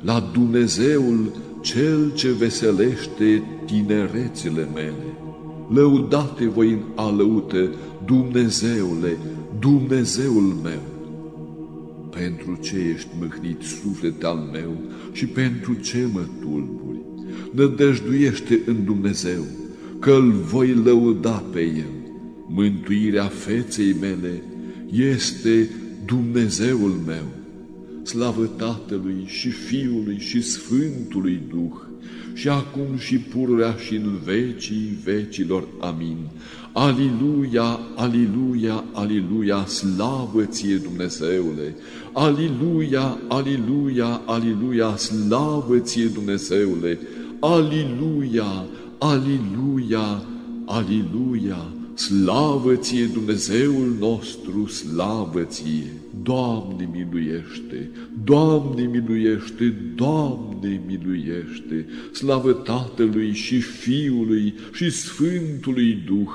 la 0.00 0.30
Dumnezeul 0.32 1.32
cel 1.60 2.12
ce 2.14 2.32
veselește 2.32 3.42
tinerețile 3.66 4.68
mele. 4.74 5.16
Lăudate 5.68 6.44
voi 6.48 6.70
în 6.70 6.82
alăută, 6.94 7.70
Dumnezeule, 8.04 9.16
Dumnezeul 9.58 10.56
meu. 10.62 10.82
Pentru 12.10 12.58
ce 12.60 12.76
ești 12.94 13.08
mâhnit 13.20 13.62
suflet 13.62 14.24
al 14.24 14.48
meu 14.52 14.72
și 15.12 15.26
pentru 15.26 15.74
ce 15.74 16.08
mă 16.12 16.22
tulburi? 16.40 16.98
Nădăjduiește 17.50 18.60
în 18.66 18.84
Dumnezeu, 18.84 19.44
că 19.98 20.10
îl 20.10 20.30
voi 20.30 20.74
lăuda 20.84 21.42
pe 21.52 21.60
El. 21.60 21.92
Mântuirea 22.48 23.24
feței 23.24 23.96
mele 24.00 24.42
este 24.92 25.68
Dumnezeul 26.06 27.00
meu. 27.06 27.24
Slavă 28.02 28.46
Tatălui 28.56 29.24
și 29.26 29.50
Fiului 29.50 30.18
și 30.18 30.42
Sfântului 30.42 31.40
Duh, 31.48 31.76
și 32.32 32.48
acum 32.48 32.96
și 32.96 33.18
pururea 33.18 33.74
și 33.86 33.94
în 33.94 34.18
vecii 34.24 34.98
vecilor. 35.04 35.64
Amin. 35.80 36.16
Aliluia, 36.72 37.78
aliluia, 37.96 38.84
aliluia, 38.92 39.66
slavă 39.66 40.44
ție 40.44 40.76
Dumnezeule! 40.76 41.76
Aliluia, 42.12 43.18
aliluia, 43.28 44.22
aliluia, 44.26 44.96
slavă 44.96 45.78
ție 45.78 46.06
Dumnezeule! 46.06 46.98
Aliluia, 47.40 48.64
aliluia, 48.98 50.22
aliluia, 50.66 51.72
slavă 51.94 52.76
ție 52.76 53.04
Dumnezeul 53.04 53.96
nostru, 53.98 54.66
slavă 54.66 55.42
ție! 55.42 55.92
Doamne 56.22 56.88
miluiește, 56.92 57.90
Doamne 58.24 58.82
miluiește, 58.82 59.74
Doamne 59.94 60.82
miluiește, 60.86 61.86
slavă 62.12 62.52
Tatălui 62.52 63.32
și 63.32 63.60
Fiului 63.60 64.54
și 64.72 64.90
Sfântului 64.90 66.02
Duh, 66.06 66.32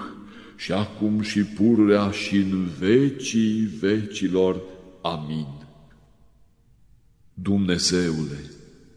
și 0.56 0.72
acum 0.72 1.22
și 1.22 1.42
pururea 1.42 2.12
și 2.12 2.36
în 2.36 2.68
vecii 2.80 3.70
vecilor. 3.80 4.62
Amin. 5.02 5.48
Dumnezeule, 7.34 8.40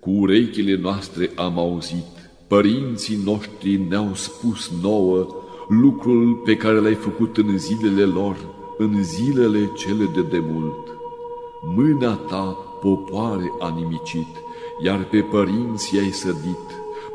cu 0.01 0.11
urechile 0.11 0.77
noastre 0.77 1.31
am 1.35 1.59
auzit, 1.59 2.31
părinții 2.47 3.21
noștri 3.25 3.77
ne-au 3.89 4.15
spus 4.15 4.71
nouă 4.83 5.42
lucrul 5.69 6.35
pe 6.35 6.57
care 6.57 6.81
l-ai 6.81 6.95
făcut 6.95 7.37
în 7.37 7.59
zilele 7.59 8.05
lor, 8.05 8.37
în 8.79 9.03
zilele 9.03 9.71
cele 9.75 10.05
de 10.05 10.23
demult. 10.23 10.97
Mâna 11.61 12.15
ta 12.15 12.57
popoare 12.81 13.53
a 13.59 13.75
nimicit, 13.77 14.37
iar 14.85 15.05
pe 15.05 15.21
părinți 15.21 15.97
i-ai 15.97 16.11
sădit, 16.11 16.67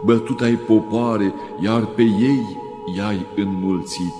bătut 0.05 0.41
ai 0.41 0.55
popoare, 0.55 1.33
iar 1.63 1.85
pe 1.85 2.01
ei 2.01 2.57
i-ai 2.95 3.25
înmulțit. 3.35 4.13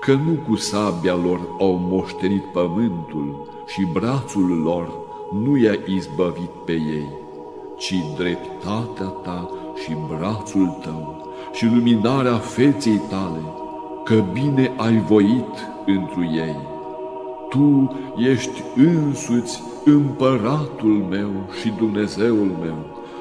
Că 0.00 0.12
nu 0.12 0.38
cu 0.48 0.56
sabia 0.56 1.14
lor 1.14 1.40
au 1.58 1.78
moștenit 1.90 2.44
pământul 2.44 3.46
și 3.66 3.86
brațul 3.92 4.60
lor 4.62 5.02
nu 5.42 5.56
i-a 5.56 5.78
izbăvit 5.86 6.50
pe 6.64 6.72
ei, 6.72 7.08
ci 7.76 7.94
dreptatea 8.16 9.06
ta 9.06 9.50
și 9.74 9.96
brațul 10.08 10.78
tău 10.82 11.23
și 11.54 11.64
luminarea 11.64 12.34
feței 12.34 13.00
tale, 13.08 13.40
că 14.04 14.24
bine 14.32 14.72
ai 14.76 14.98
voit 14.98 15.54
întru 15.86 16.22
ei. 16.34 16.56
Tu 17.48 17.96
ești 18.16 18.62
însuți 18.76 19.62
împăratul 19.84 21.06
meu 21.10 21.30
și 21.60 21.72
Dumnezeul 21.78 22.56
meu, 22.62 22.76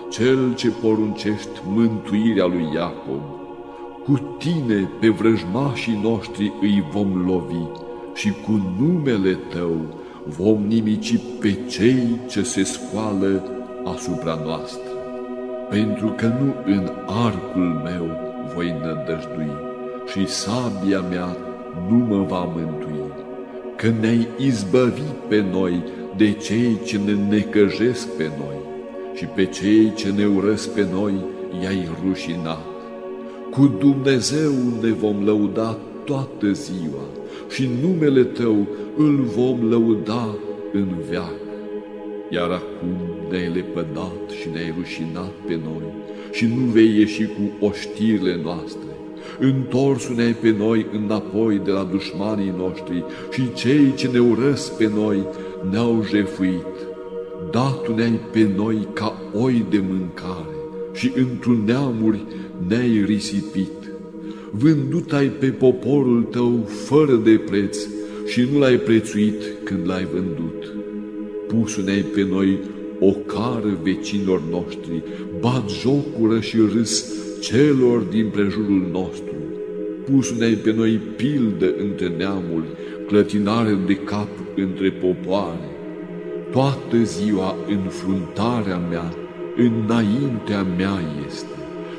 cel 0.09 0.53
ce 0.55 0.69
poruncești 0.69 1.61
mântuirea 1.65 2.45
lui 2.45 2.69
Iacob 2.73 3.41
cu 4.03 4.35
tine 4.37 4.89
pe 4.99 5.09
vrăjmașii 5.09 5.99
noștri 6.03 6.53
îi 6.61 6.87
vom 6.91 7.25
lovi 7.25 7.65
și 8.13 8.31
cu 8.45 8.75
numele 8.79 9.33
tău 9.33 9.75
vom 10.25 10.63
nimici 10.67 11.19
pe 11.39 11.57
cei 11.69 12.19
ce 12.29 12.43
se 12.43 12.63
scoală 12.63 13.43
asupra 13.85 14.39
noastră. 14.45 14.92
Pentru 15.73 16.07
că 16.17 16.25
nu 16.25 16.55
în 16.65 16.89
arcul 17.05 17.81
meu 17.83 18.05
voi 18.55 18.75
nădăjdui 18.81 19.51
și 20.11 20.27
sabia 20.27 20.99
mea 21.09 21.37
nu 21.89 21.95
mă 21.95 22.23
va 22.23 22.51
mântui, 22.55 23.11
că 23.75 23.87
ne-ai 23.99 24.27
izbăvit 24.37 25.17
pe 25.27 25.45
noi 25.51 25.83
de 26.17 26.31
cei 26.31 26.79
ce 26.85 26.97
ne 26.97 27.13
necăjesc 27.13 28.07
pe 28.17 28.31
noi 28.37 28.57
și 29.13 29.25
pe 29.25 29.45
cei 29.45 29.93
ce 29.95 30.11
ne 30.11 30.25
urăsc 30.25 30.69
pe 30.69 30.87
noi 30.93 31.13
i-ai 31.61 31.89
rușinat 32.05 32.73
cu 33.53 33.75
Dumnezeu 33.79 34.51
ne 34.81 34.91
vom 34.91 35.23
lăuda 35.25 35.77
toată 36.05 36.51
ziua 36.51 37.03
și 37.49 37.69
numele 37.81 38.23
Tău 38.23 38.67
îl 38.97 39.15
vom 39.15 39.69
lăuda 39.69 40.35
în 40.73 40.87
veac. 41.09 41.33
Iar 42.29 42.49
acum 42.49 43.22
ne-ai 43.29 43.51
lepădat 43.53 44.29
și 44.39 44.49
ne-ai 44.53 44.73
rușinat 44.77 45.33
pe 45.47 45.59
noi 45.63 45.87
și 46.31 46.45
nu 46.45 46.65
vei 46.65 46.97
ieși 46.97 47.25
cu 47.25 47.65
oștirile 47.65 48.39
noastre. 48.43 48.91
Întorsu-ne 49.39 50.35
pe 50.41 50.55
noi 50.57 50.85
înapoi 50.91 51.61
de 51.63 51.71
la 51.71 51.87
dușmanii 51.91 52.53
noștri 52.57 53.03
și 53.31 53.53
cei 53.53 53.93
ce 53.95 54.07
ne 54.07 54.19
urăsc 54.19 54.77
pe 54.77 54.91
noi 54.95 55.23
ne-au 55.71 56.05
jefuit. 56.09 56.65
Datu-ne 57.51 58.11
pe 58.31 58.49
noi 58.55 58.87
ca 58.93 59.21
oi 59.33 59.65
de 59.69 59.83
mâncare 59.89 60.55
și 60.93 61.11
într-un 61.15 61.63
neamuri 61.65 62.25
ne-ai 62.67 63.03
risipit. 63.05 63.71
Vândut 64.51 65.13
ai 65.13 65.27
pe 65.27 65.47
poporul 65.47 66.23
tău 66.23 66.67
fără 66.85 67.15
de 67.15 67.41
preț 67.45 67.77
și 68.27 68.47
nu 68.51 68.59
l-ai 68.59 68.77
prețuit 68.77 69.41
când 69.63 69.87
l-ai 69.87 70.07
vândut. 70.13 70.73
Pusu 71.47 71.81
ne 71.81 72.03
pe 72.13 72.27
noi 72.29 72.59
o 72.99 73.11
cară 73.11 73.79
vecinilor 73.83 74.41
noștri, 74.51 75.03
bat 75.39 75.69
jocură 75.69 76.39
și 76.39 76.57
râs 76.57 77.05
celor 77.41 77.99
din 77.99 78.29
prejurul 78.29 78.89
nostru. 78.91 79.33
Pusu 80.05 80.35
ne 80.35 80.47
pe 80.47 80.73
noi 80.73 80.99
pildă 81.15 81.73
între 81.77 82.13
neamuri, 82.17 82.65
clătinare 83.07 83.77
de 83.85 83.95
cap 83.95 84.29
între 84.55 84.91
popoare. 84.91 85.69
Toată 86.51 87.03
ziua 87.03 87.55
înfruntarea 87.67 88.77
mea 88.77 89.13
înaintea 89.55 90.63
mea 90.77 90.99
este 91.27 91.45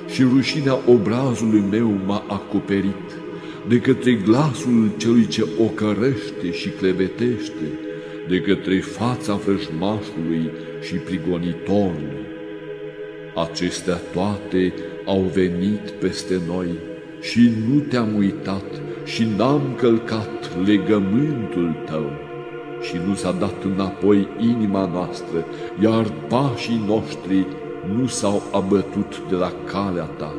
și 0.08 0.22
rușinea 0.22 0.78
obrazului 0.86 1.64
meu 1.70 2.00
m-a 2.06 2.24
acoperit 2.28 3.22
de 3.68 3.78
către 3.78 4.12
glasul 4.12 4.90
celui 4.96 5.26
ce 5.26 5.46
o 5.58 5.64
cărește 5.64 6.52
și 6.52 6.68
clevetește, 6.68 7.78
de 8.28 8.40
către 8.40 8.78
fața 8.78 9.34
vrăjmașului 9.34 10.50
și 10.80 10.94
prigonitorului. 10.94 12.22
Acestea 13.34 14.00
toate 14.12 14.72
au 15.04 15.20
venit 15.20 15.90
peste 15.90 16.40
noi 16.46 16.68
și 17.20 17.50
nu 17.68 17.78
te-am 17.80 18.14
uitat 18.16 18.64
și 19.04 19.26
n-am 19.36 19.74
călcat 19.76 20.66
legământul 20.66 21.76
tău 21.86 22.10
și 22.80 22.96
nu 23.06 23.14
s-a 23.14 23.32
dat 23.32 23.64
înapoi 23.64 24.28
inima 24.38 24.90
noastră, 24.92 25.46
iar 25.82 26.12
pașii 26.28 26.84
noștri 26.86 27.46
nu 27.96 28.06
s-au 28.06 28.42
abătut 28.52 29.22
de 29.28 29.34
la 29.34 29.52
calea 29.64 30.04
ta, 30.04 30.34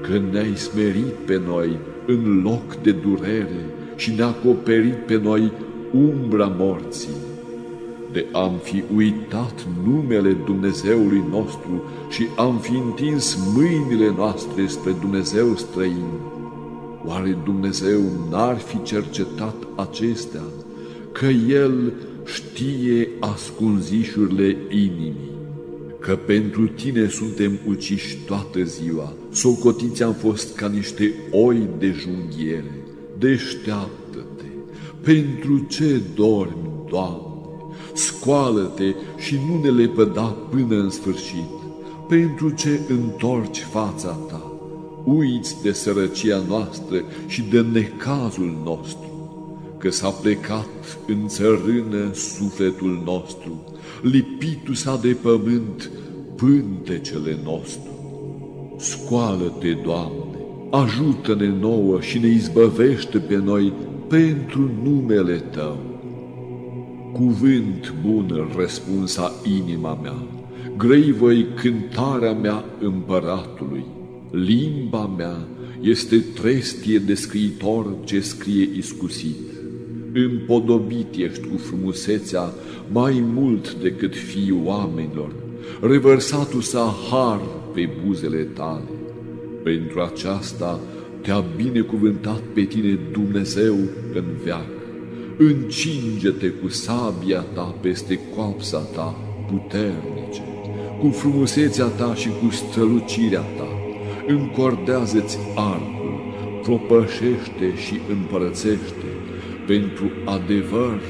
că 0.00 0.20
ne-ai 0.30 0.56
smerit 0.56 1.14
pe 1.26 1.40
noi 1.46 1.78
în 2.06 2.42
loc 2.42 2.76
de 2.82 2.90
durere 2.90 3.64
și 3.96 4.12
ne-a 4.16 4.26
acoperit 4.26 4.96
pe 5.06 5.20
noi 5.22 5.52
umbra 5.94 6.54
morții. 6.58 7.16
De 8.12 8.26
am 8.32 8.52
fi 8.62 8.82
uitat 8.96 9.66
numele 9.84 10.36
Dumnezeului 10.44 11.24
nostru 11.30 11.82
și 12.10 12.26
am 12.36 12.58
fi 12.58 12.74
întins 12.74 13.38
mâinile 13.54 14.12
noastre 14.16 14.66
spre 14.66 14.94
Dumnezeu 15.00 15.56
străin, 15.56 16.08
oare 17.06 17.38
Dumnezeu 17.44 18.00
n-ar 18.30 18.58
fi 18.58 18.82
cercetat 18.82 19.56
acestea, 19.76 20.42
că 21.12 21.26
El 21.48 21.92
știe 22.24 23.08
ascunzișurile 23.20 24.56
inimii? 24.68 25.32
că 26.04 26.16
pentru 26.16 26.66
tine 26.66 27.08
suntem 27.08 27.58
uciși 27.68 28.16
toată 28.26 28.62
ziua, 28.62 29.12
socotiți 29.32 30.02
am 30.02 30.12
fost 30.12 30.56
ca 30.56 30.68
niște 30.68 31.14
oi 31.30 31.68
de 31.78 31.94
junghiere, 31.98 32.74
deșteaptă-te, 33.18 34.03
pentru 35.04 35.58
ce 35.58 36.00
dormi, 36.14 36.70
Doamne? 36.90 37.18
Scoală-te 37.92 38.94
și 39.16 39.38
nu 39.48 39.60
ne 39.62 39.68
lepăda 39.68 40.36
până 40.50 40.76
în 40.76 40.90
sfârșit, 40.90 41.50
pentru 42.08 42.50
ce 42.50 42.80
întorci 42.88 43.58
fața 43.58 44.08
ta, 44.08 44.52
uiți 45.04 45.62
de 45.62 45.72
sărăcia 45.72 46.42
noastră 46.48 47.02
și 47.26 47.42
de 47.42 47.60
necazul 47.60 48.60
nostru, 48.64 49.38
că 49.78 49.90
s-a 49.90 50.08
plecat 50.08 50.98
în 51.06 51.28
țărână 51.28 52.12
sufletul 52.12 53.02
nostru, 53.04 53.64
lipitu 54.02 54.74
s-a 54.74 54.98
de 55.02 55.16
pământ 55.22 55.90
pântecele 56.36 57.38
nostru. 57.44 57.90
Scoală-te, 58.78 59.70
Doamne, 59.84 60.38
ajută-ne 60.70 61.48
nouă 61.60 62.00
și 62.00 62.18
ne 62.18 62.26
izbăvește 62.26 63.18
pe 63.18 63.36
noi 63.36 63.72
pentru 64.14 64.70
numele 64.82 65.36
Tău. 65.36 65.78
Cuvânt 67.12 67.94
bun 68.06 68.48
răspunsa 68.56 69.32
inima 69.58 69.98
mea, 70.02 70.26
grei 70.76 71.12
voi 71.12 71.46
cântarea 71.54 72.32
mea 72.32 72.64
împăratului. 72.80 73.84
Limba 74.30 75.06
mea 75.16 75.48
este 75.80 76.24
trestie 76.34 76.98
de 76.98 77.14
scriitor 77.14 77.86
ce 78.04 78.20
scrie 78.20 78.68
iscusit. 78.76 79.36
Împodobit 80.12 81.14
ești 81.16 81.46
cu 81.46 81.56
frumusețea 81.56 82.52
mai 82.92 83.24
mult 83.34 83.74
decât 83.74 84.16
fiii 84.16 84.60
oamenilor, 84.64 85.32
revărsatul 85.80 86.60
s-a 86.60 86.94
har 87.10 87.40
pe 87.72 87.88
buzele 88.06 88.42
tale. 88.42 88.88
Pentru 89.62 90.00
aceasta 90.00 90.80
te-a 91.24 91.44
binecuvântat 91.56 92.40
pe 92.54 92.62
tine 92.62 92.98
Dumnezeu 93.12 93.74
în 94.14 94.24
veac. 94.44 94.68
Încinge-te 95.36 96.48
cu 96.48 96.68
sabia 96.68 97.40
ta 97.40 97.74
peste 97.80 98.18
coapsa 98.34 98.78
ta 98.78 99.16
puternice, 99.50 100.42
cu 101.00 101.08
frumusețea 101.08 101.86
ta 101.86 102.14
și 102.14 102.28
cu 102.28 102.50
strălucirea 102.50 103.40
ta. 103.40 103.68
Încordează-ți 104.26 105.38
arcul, 105.54 106.20
propășește 106.62 107.76
și 107.86 108.00
împărățește 108.10 109.10
pentru 109.66 110.10
adevăr, 110.24 111.00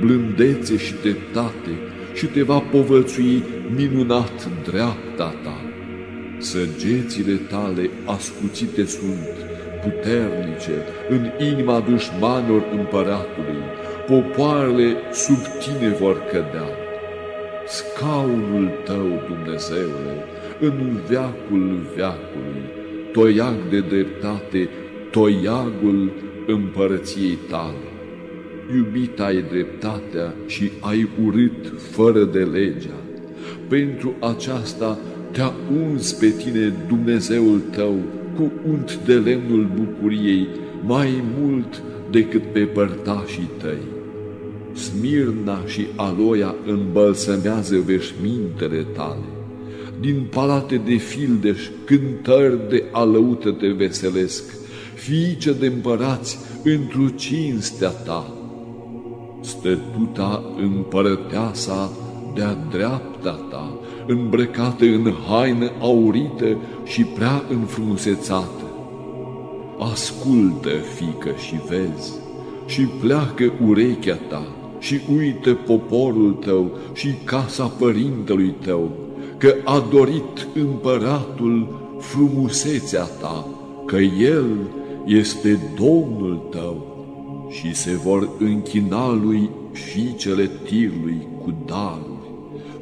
blândețe 0.00 0.76
și 0.76 0.94
dreptate 1.02 1.70
și 2.14 2.26
te 2.26 2.42
va 2.42 2.58
povățui 2.58 3.42
minunat 3.76 4.48
dreapta 4.64 5.34
ta. 5.44 5.60
Săgețile 6.38 7.34
tale 7.34 7.90
ascuțite 8.04 8.84
sunt, 8.84 9.45
puternice, 9.86 10.76
în 11.08 11.46
inima 11.50 11.84
dușmanilor 11.88 12.62
împăratului, 12.78 13.62
popoarele 14.06 14.96
sub 15.12 15.42
tine 15.62 15.88
vor 15.88 16.22
cădea. 16.30 16.68
Scaunul 17.66 18.70
tău, 18.84 19.08
Dumnezeule, 19.28 20.14
în 20.60 21.00
veacul 21.08 21.86
veacului, 21.96 22.64
toiag 23.12 23.56
de 23.70 23.80
dreptate, 23.80 24.68
toiagul 25.10 26.12
împărăției 26.46 27.38
tale. 27.50 27.86
Iubit 28.76 29.20
ai 29.20 29.44
dreptatea 29.50 30.34
și 30.46 30.70
ai 30.80 31.08
urât 31.24 31.80
fără 31.90 32.24
de 32.24 32.38
legea. 32.38 32.98
Pentru 33.68 34.14
aceasta 34.20 34.98
te-a 35.30 35.52
uns 35.86 36.12
pe 36.12 36.28
tine 36.28 36.74
Dumnezeul 36.88 37.60
tău 37.70 37.98
cu 38.36 38.52
unt 38.68 38.98
de 39.04 39.14
lemnul 39.14 39.70
bucuriei 39.74 40.48
mai 40.84 41.22
mult 41.38 41.82
decât 42.10 42.42
pe 42.52 42.60
părtașii 42.60 43.50
tăi. 43.58 43.94
Smirna 44.72 45.66
și 45.66 45.86
aloia 45.96 46.54
îmbălsămează 46.66 47.76
veșmintele 47.84 48.86
tale. 48.96 49.24
Din 50.00 50.26
palate 50.30 50.76
de 50.76 50.94
fildeș 50.94 51.68
cântări 51.84 52.68
de 52.68 52.84
alăută 52.92 53.50
te 53.50 53.66
veselesc, 53.66 54.54
fiice 54.94 55.52
de 55.52 55.66
împărați 55.66 56.38
întru 56.64 57.08
cinstea 57.08 57.88
ta. 57.88 58.34
Stătuta 59.40 60.44
împărăteasa 60.62 61.90
de-a 62.34 62.56
dreapta 62.70 63.46
ta, 63.50 63.75
îmbrăcată 64.06 64.84
în 64.84 65.12
haină 65.28 65.70
aurită 65.80 66.56
și 66.84 67.02
prea 67.04 67.42
înfrumusețată. 67.50 68.64
Ascultă, 69.78 70.68
fică, 70.68 71.30
și 71.36 71.54
vezi, 71.68 72.12
și 72.66 72.80
pleacă 72.80 73.52
urechea 73.66 74.18
ta, 74.28 74.46
și 74.78 75.00
uită 75.16 75.54
poporul 75.54 76.32
tău 76.32 76.70
și 76.92 77.14
casa 77.24 77.64
părintelui 77.64 78.54
tău, 78.64 78.90
că 79.36 79.54
a 79.64 79.86
dorit 79.90 80.48
împăratul 80.54 81.84
frumusețea 81.98 83.04
ta, 83.04 83.46
că 83.86 83.96
el 84.20 84.46
este 85.06 85.60
Domnul 85.76 86.48
tău 86.50 86.96
și 87.50 87.74
se 87.74 87.94
vor 87.94 88.28
închina 88.38 89.12
lui 89.12 89.50
fiicele 89.72 90.50
tirului 90.64 91.26
cu 91.42 91.54
daruri. 91.66 92.15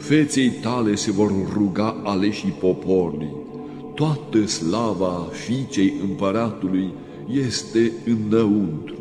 Feței 0.07 0.51
tale 0.51 0.95
se 0.95 1.11
vor 1.11 1.33
ruga 1.53 2.01
aleșii 2.05 2.57
poporului. 2.61 3.29
Toată 3.95 4.47
slava 4.47 5.29
fiicei 5.33 5.93
împăratului 6.03 6.93
este 7.31 7.93
înăuntru, 8.05 8.97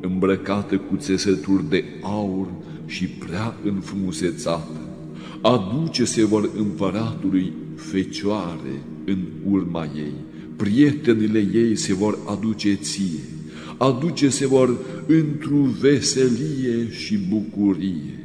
îmbrăcată 0.00 0.76
cu 0.76 0.96
țesături 0.96 1.68
de 1.68 1.84
aur 2.02 2.46
și 2.86 3.06
prea 3.06 3.56
înfrumusețată. 3.64 4.80
Aduce-se 5.40 6.24
vor 6.24 6.50
împăratului 6.56 7.52
fecioare 7.76 8.82
în 9.04 9.18
urma 9.50 9.84
ei 9.96 10.14
prietenile 10.56 11.48
ei 11.52 11.76
se 11.76 11.94
vor 11.94 12.18
aduce 12.26 12.74
ție, 12.74 13.20
aduce 13.76 14.28
se 14.28 14.46
vor 14.46 14.78
într-o 15.06 15.62
veselie 15.80 16.90
și 16.90 17.18
bucurie, 17.18 18.23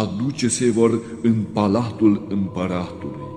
aduce 0.00 0.48
se 0.48 0.70
vor 0.70 1.00
în 1.22 1.34
palatul 1.52 2.26
împăratului, 2.28 3.28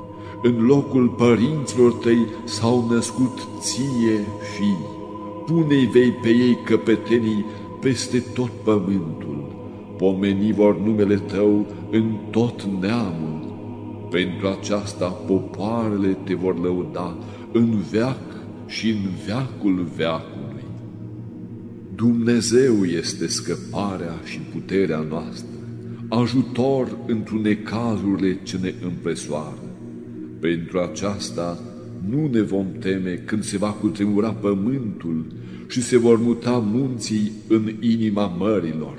în 0.43 0.65
locul 0.65 1.07
părinților 1.07 1.91
tăi 1.91 2.25
s-au 2.45 2.87
născut 2.89 3.47
ție 3.59 4.25
fii, 4.55 4.85
pune-i 5.45 5.85
vei 5.85 6.11
pe 6.11 6.29
ei 6.29 6.57
căpetenii 6.65 7.45
peste 7.81 8.23
tot 8.33 8.49
pământul, 8.63 9.55
pomeni 9.97 10.53
vor 10.53 10.79
numele 10.79 11.15
tău 11.15 11.65
în 11.91 12.15
tot 12.31 12.63
neamul, 12.63 13.55
pentru 14.09 14.47
aceasta 14.47 15.07
popoarele 15.07 16.17
te 16.23 16.33
vor 16.33 16.59
lăuda 16.59 17.17
în 17.51 17.83
veac 17.91 18.21
și 18.65 18.89
în 18.89 19.11
veacul 19.25 19.87
veacului. 19.95 20.65
Dumnezeu 21.95 22.83
este 22.83 23.27
scăparea 23.27 24.13
și 24.23 24.39
puterea 24.39 25.05
noastră, 25.09 25.56
ajutor 26.09 26.97
într-un 27.07 27.41
necazurile 27.41 28.39
ce 28.43 28.57
ne 28.61 28.73
împresoară. 28.83 29.59
Pentru 30.39 30.79
aceasta 30.79 31.59
nu 32.09 32.27
ne 32.31 32.41
vom 32.41 32.65
teme 32.79 33.21
când 33.25 33.43
se 33.43 33.57
va 33.57 33.69
cutremura 33.69 34.29
pământul 34.29 35.25
și 35.67 35.81
se 35.81 35.97
vor 35.97 36.19
muta 36.19 36.63
munții 36.71 37.31
în 37.47 37.71
inima 37.79 38.25
mărilor. 38.37 38.97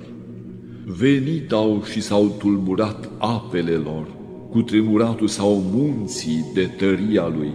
Venit 0.84 1.52
au 1.52 1.82
și 1.90 2.00
s-au 2.00 2.34
tulburat 2.38 3.10
apele 3.18 3.72
lor, 3.72 4.06
cutremuratul 4.50 5.28
sau 5.28 5.62
munții 5.72 6.44
de 6.54 6.70
tăria 6.76 7.32
lui, 7.36 7.52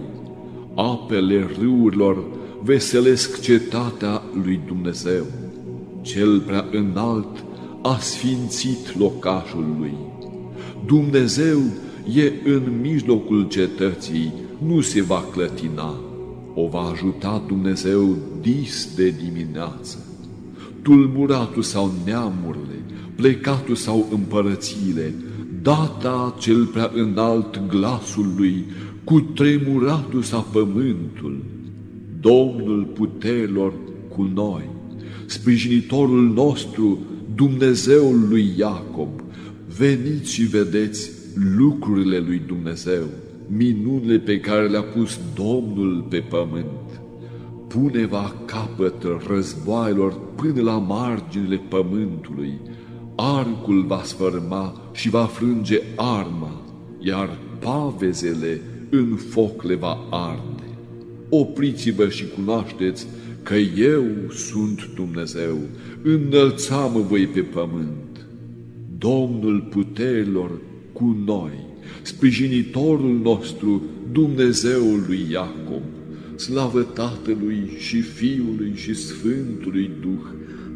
apele 0.74 1.46
râurilor 1.58 2.24
veselesc 2.62 3.40
cetatea 3.40 4.22
lui 4.44 4.60
Dumnezeu. 4.66 5.24
Cel 6.02 6.40
prea 6.40 6.64
înalt 6.72 7.44
a 7.86 7.98
sfințit 7.98 8.98
locașul 8.98 9.74
lui. 9.78 9.94
Dumnezeu 10.86 11.58
e 12.14 12.32
în 12.44 12.62
mijlocul 12.80 13.48
cetății, 13.48 14.32
nu 14.66 14.80
se 14.80 15.02
va 15.02 15.24
clătina. 15.32 15.94
O 16.54 16.68
va 16.68 16.80
ajuta 16.80 17.44
Dumnezeu 17.46 18.16
dis 18.40 18.94
de 18.96 19.14
dimineață. 19.24 20.06
Tulburatul 20.82 21.62
sau 21.62 21.92
neamurile, 22.04 22.82
plecatul 23.14 23.74
sau 23.74 24.06
împărățiile, 24.12 25.14
data 25.62 26.34
cel 26.38 26.64
prea 26.64 26.90
înalt 26.94 27.66
glasul 27.68 28.32
lui, 28.36 28.64
cu 29.04 29.20
tremuratul 29.20 30.22
sa 30.22 30.46
pământul, 30.52 31.44
Domnul 32.20 32.84
puterilor 32.84 33.72
cu 34.08 34.30
noi, 34.34 34.62
sprijinitorul 35.26 36.32
nostru, 36.32 36.98
Dumnezeul 37.34 38.28
lui 38.28 38.52
Iacob, 38.56 39.22
veniți 39.76 40.32
și 40.32 40.42
vedeți 40.42 41.10
lucrurile 41.56 42.18
lui 42.18 42.42
Dumnezeu, 42.46 43.02
minunile 43.56 44.18
pe 44.18 44.40
care 44.40 44.68
le-a 44.68 44.82
pus 44.82 45.18
Domnul 45.34 46.06
pe 46.08 46.24
pământ. 46.30 47.00
Pune 47.68 48.06
va 48.06 48.34
capăt 48.44 49.06
războaielor 49.28 50.20
până 50.34 50.62
la 50.62 50.78
marginile 50.78 51.60
pământului, 51.68 52.60
arcul 53.16 53.84
va 53.86 54.00
sfărma 54.04 54.90
și 54.92 55.10
va 55.10 55.24
frânge 55.24 55.80
arma, 55.96 56.62
iar 56.98 57.38
pavezele 57.58 58.60
în 58.90 59.16
foc 59.16 59.62
le 59.62 59.74
va 59.74 59.98
arde. 60.10 60.62
Opriți-vă 61.28 62.08
și 62.08 62.24
cunoașteți 62.28 63.06
că 63.44 63.54
eu 63.76 64.04
sunt 64.30 64.88
Dumnezeu, 64.94 65.58
înălțam 66.02 67.06
voi 67.08 67.26
pe 67.26 67.40
pământ. 67.40 68.26
Domnul 68.98 69.60
puterilor 69.60 70.50
cu 70.92 71.22
noi, 71.26 71.52
sprijinitorul 72.02 73.20
nostru, 73.22 73.82
Dumnezeul 74.12 75.04
lui 75.06 75.26
Iacob, 75.30 75.82
slavă 76.36 76.82
Tatălui 76.82 77.70
și 77.78 78.00
Fiului 78.00 78.72
și 78.74 78.94
Sfântului 78.94 79.90
Duh, 80.00 80.26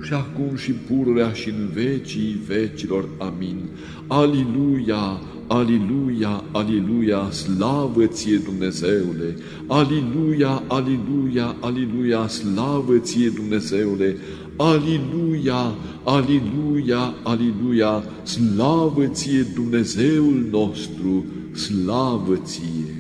și 0.03 0.13
acum 0.13 0.57
și 0.57 0.73
pururea 0.73 1.33
și 1.33 1.49
în 1.49 1.69
vecii 1.73 2.41
vecilor. 2.47 3.09
Amin. 3.19 3.69
Aliluia, 4.07 5.21
aliluia, 5.47 6.45
aliluia, 6.53 7.31
slavă 7.31 8.07
ție 8.07 8.37
Dumnezeule! 8.37 9.37
Aliluia, 9.67 10.63
aliluia, 10.67 11.57
aliluia, 11.61 12.29
slavă 12.29 12.99
ție 12.99 13.29
Dumnezeule! 13.29 14.17
Aliluia, 14.57 15.75
aliluia, 16.05 17.15
aliluia, 17.23 18.05
slavă 18.23 19.07
ție 19.07 19.47
Dumnezeul 19.55 20.47
nostru, 20.51 21.25
slavă 21.53 22.37
ție! 22.45 22.98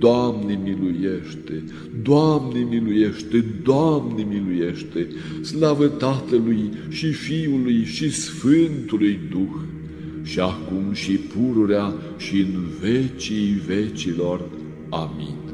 Doamne 0.00 0.58
miluiește, 0.64 1.64
Doamne 2.02 2.58
miluiește, 2.70 3.44
Doamne 3.62 4.22
miluiește, 4.22 5.08
slavă 5.42 5.86
Tatălui 5.86 6.70
și 6.88 7.12
Fiului 7.12 7.84
și 7.84 8.10
Sfântului 8.10 9.18
Duh, 9.30 9.60
și 10.22 10.40
acum 10.40 10.92
și 10.92 11.12
pururea 11.12 11.94
și 12.16 12.36
în 12.38 12.64
vecii 12.80 13.62
vecilor. 13.66 14.40
Amin. 14.88 15.49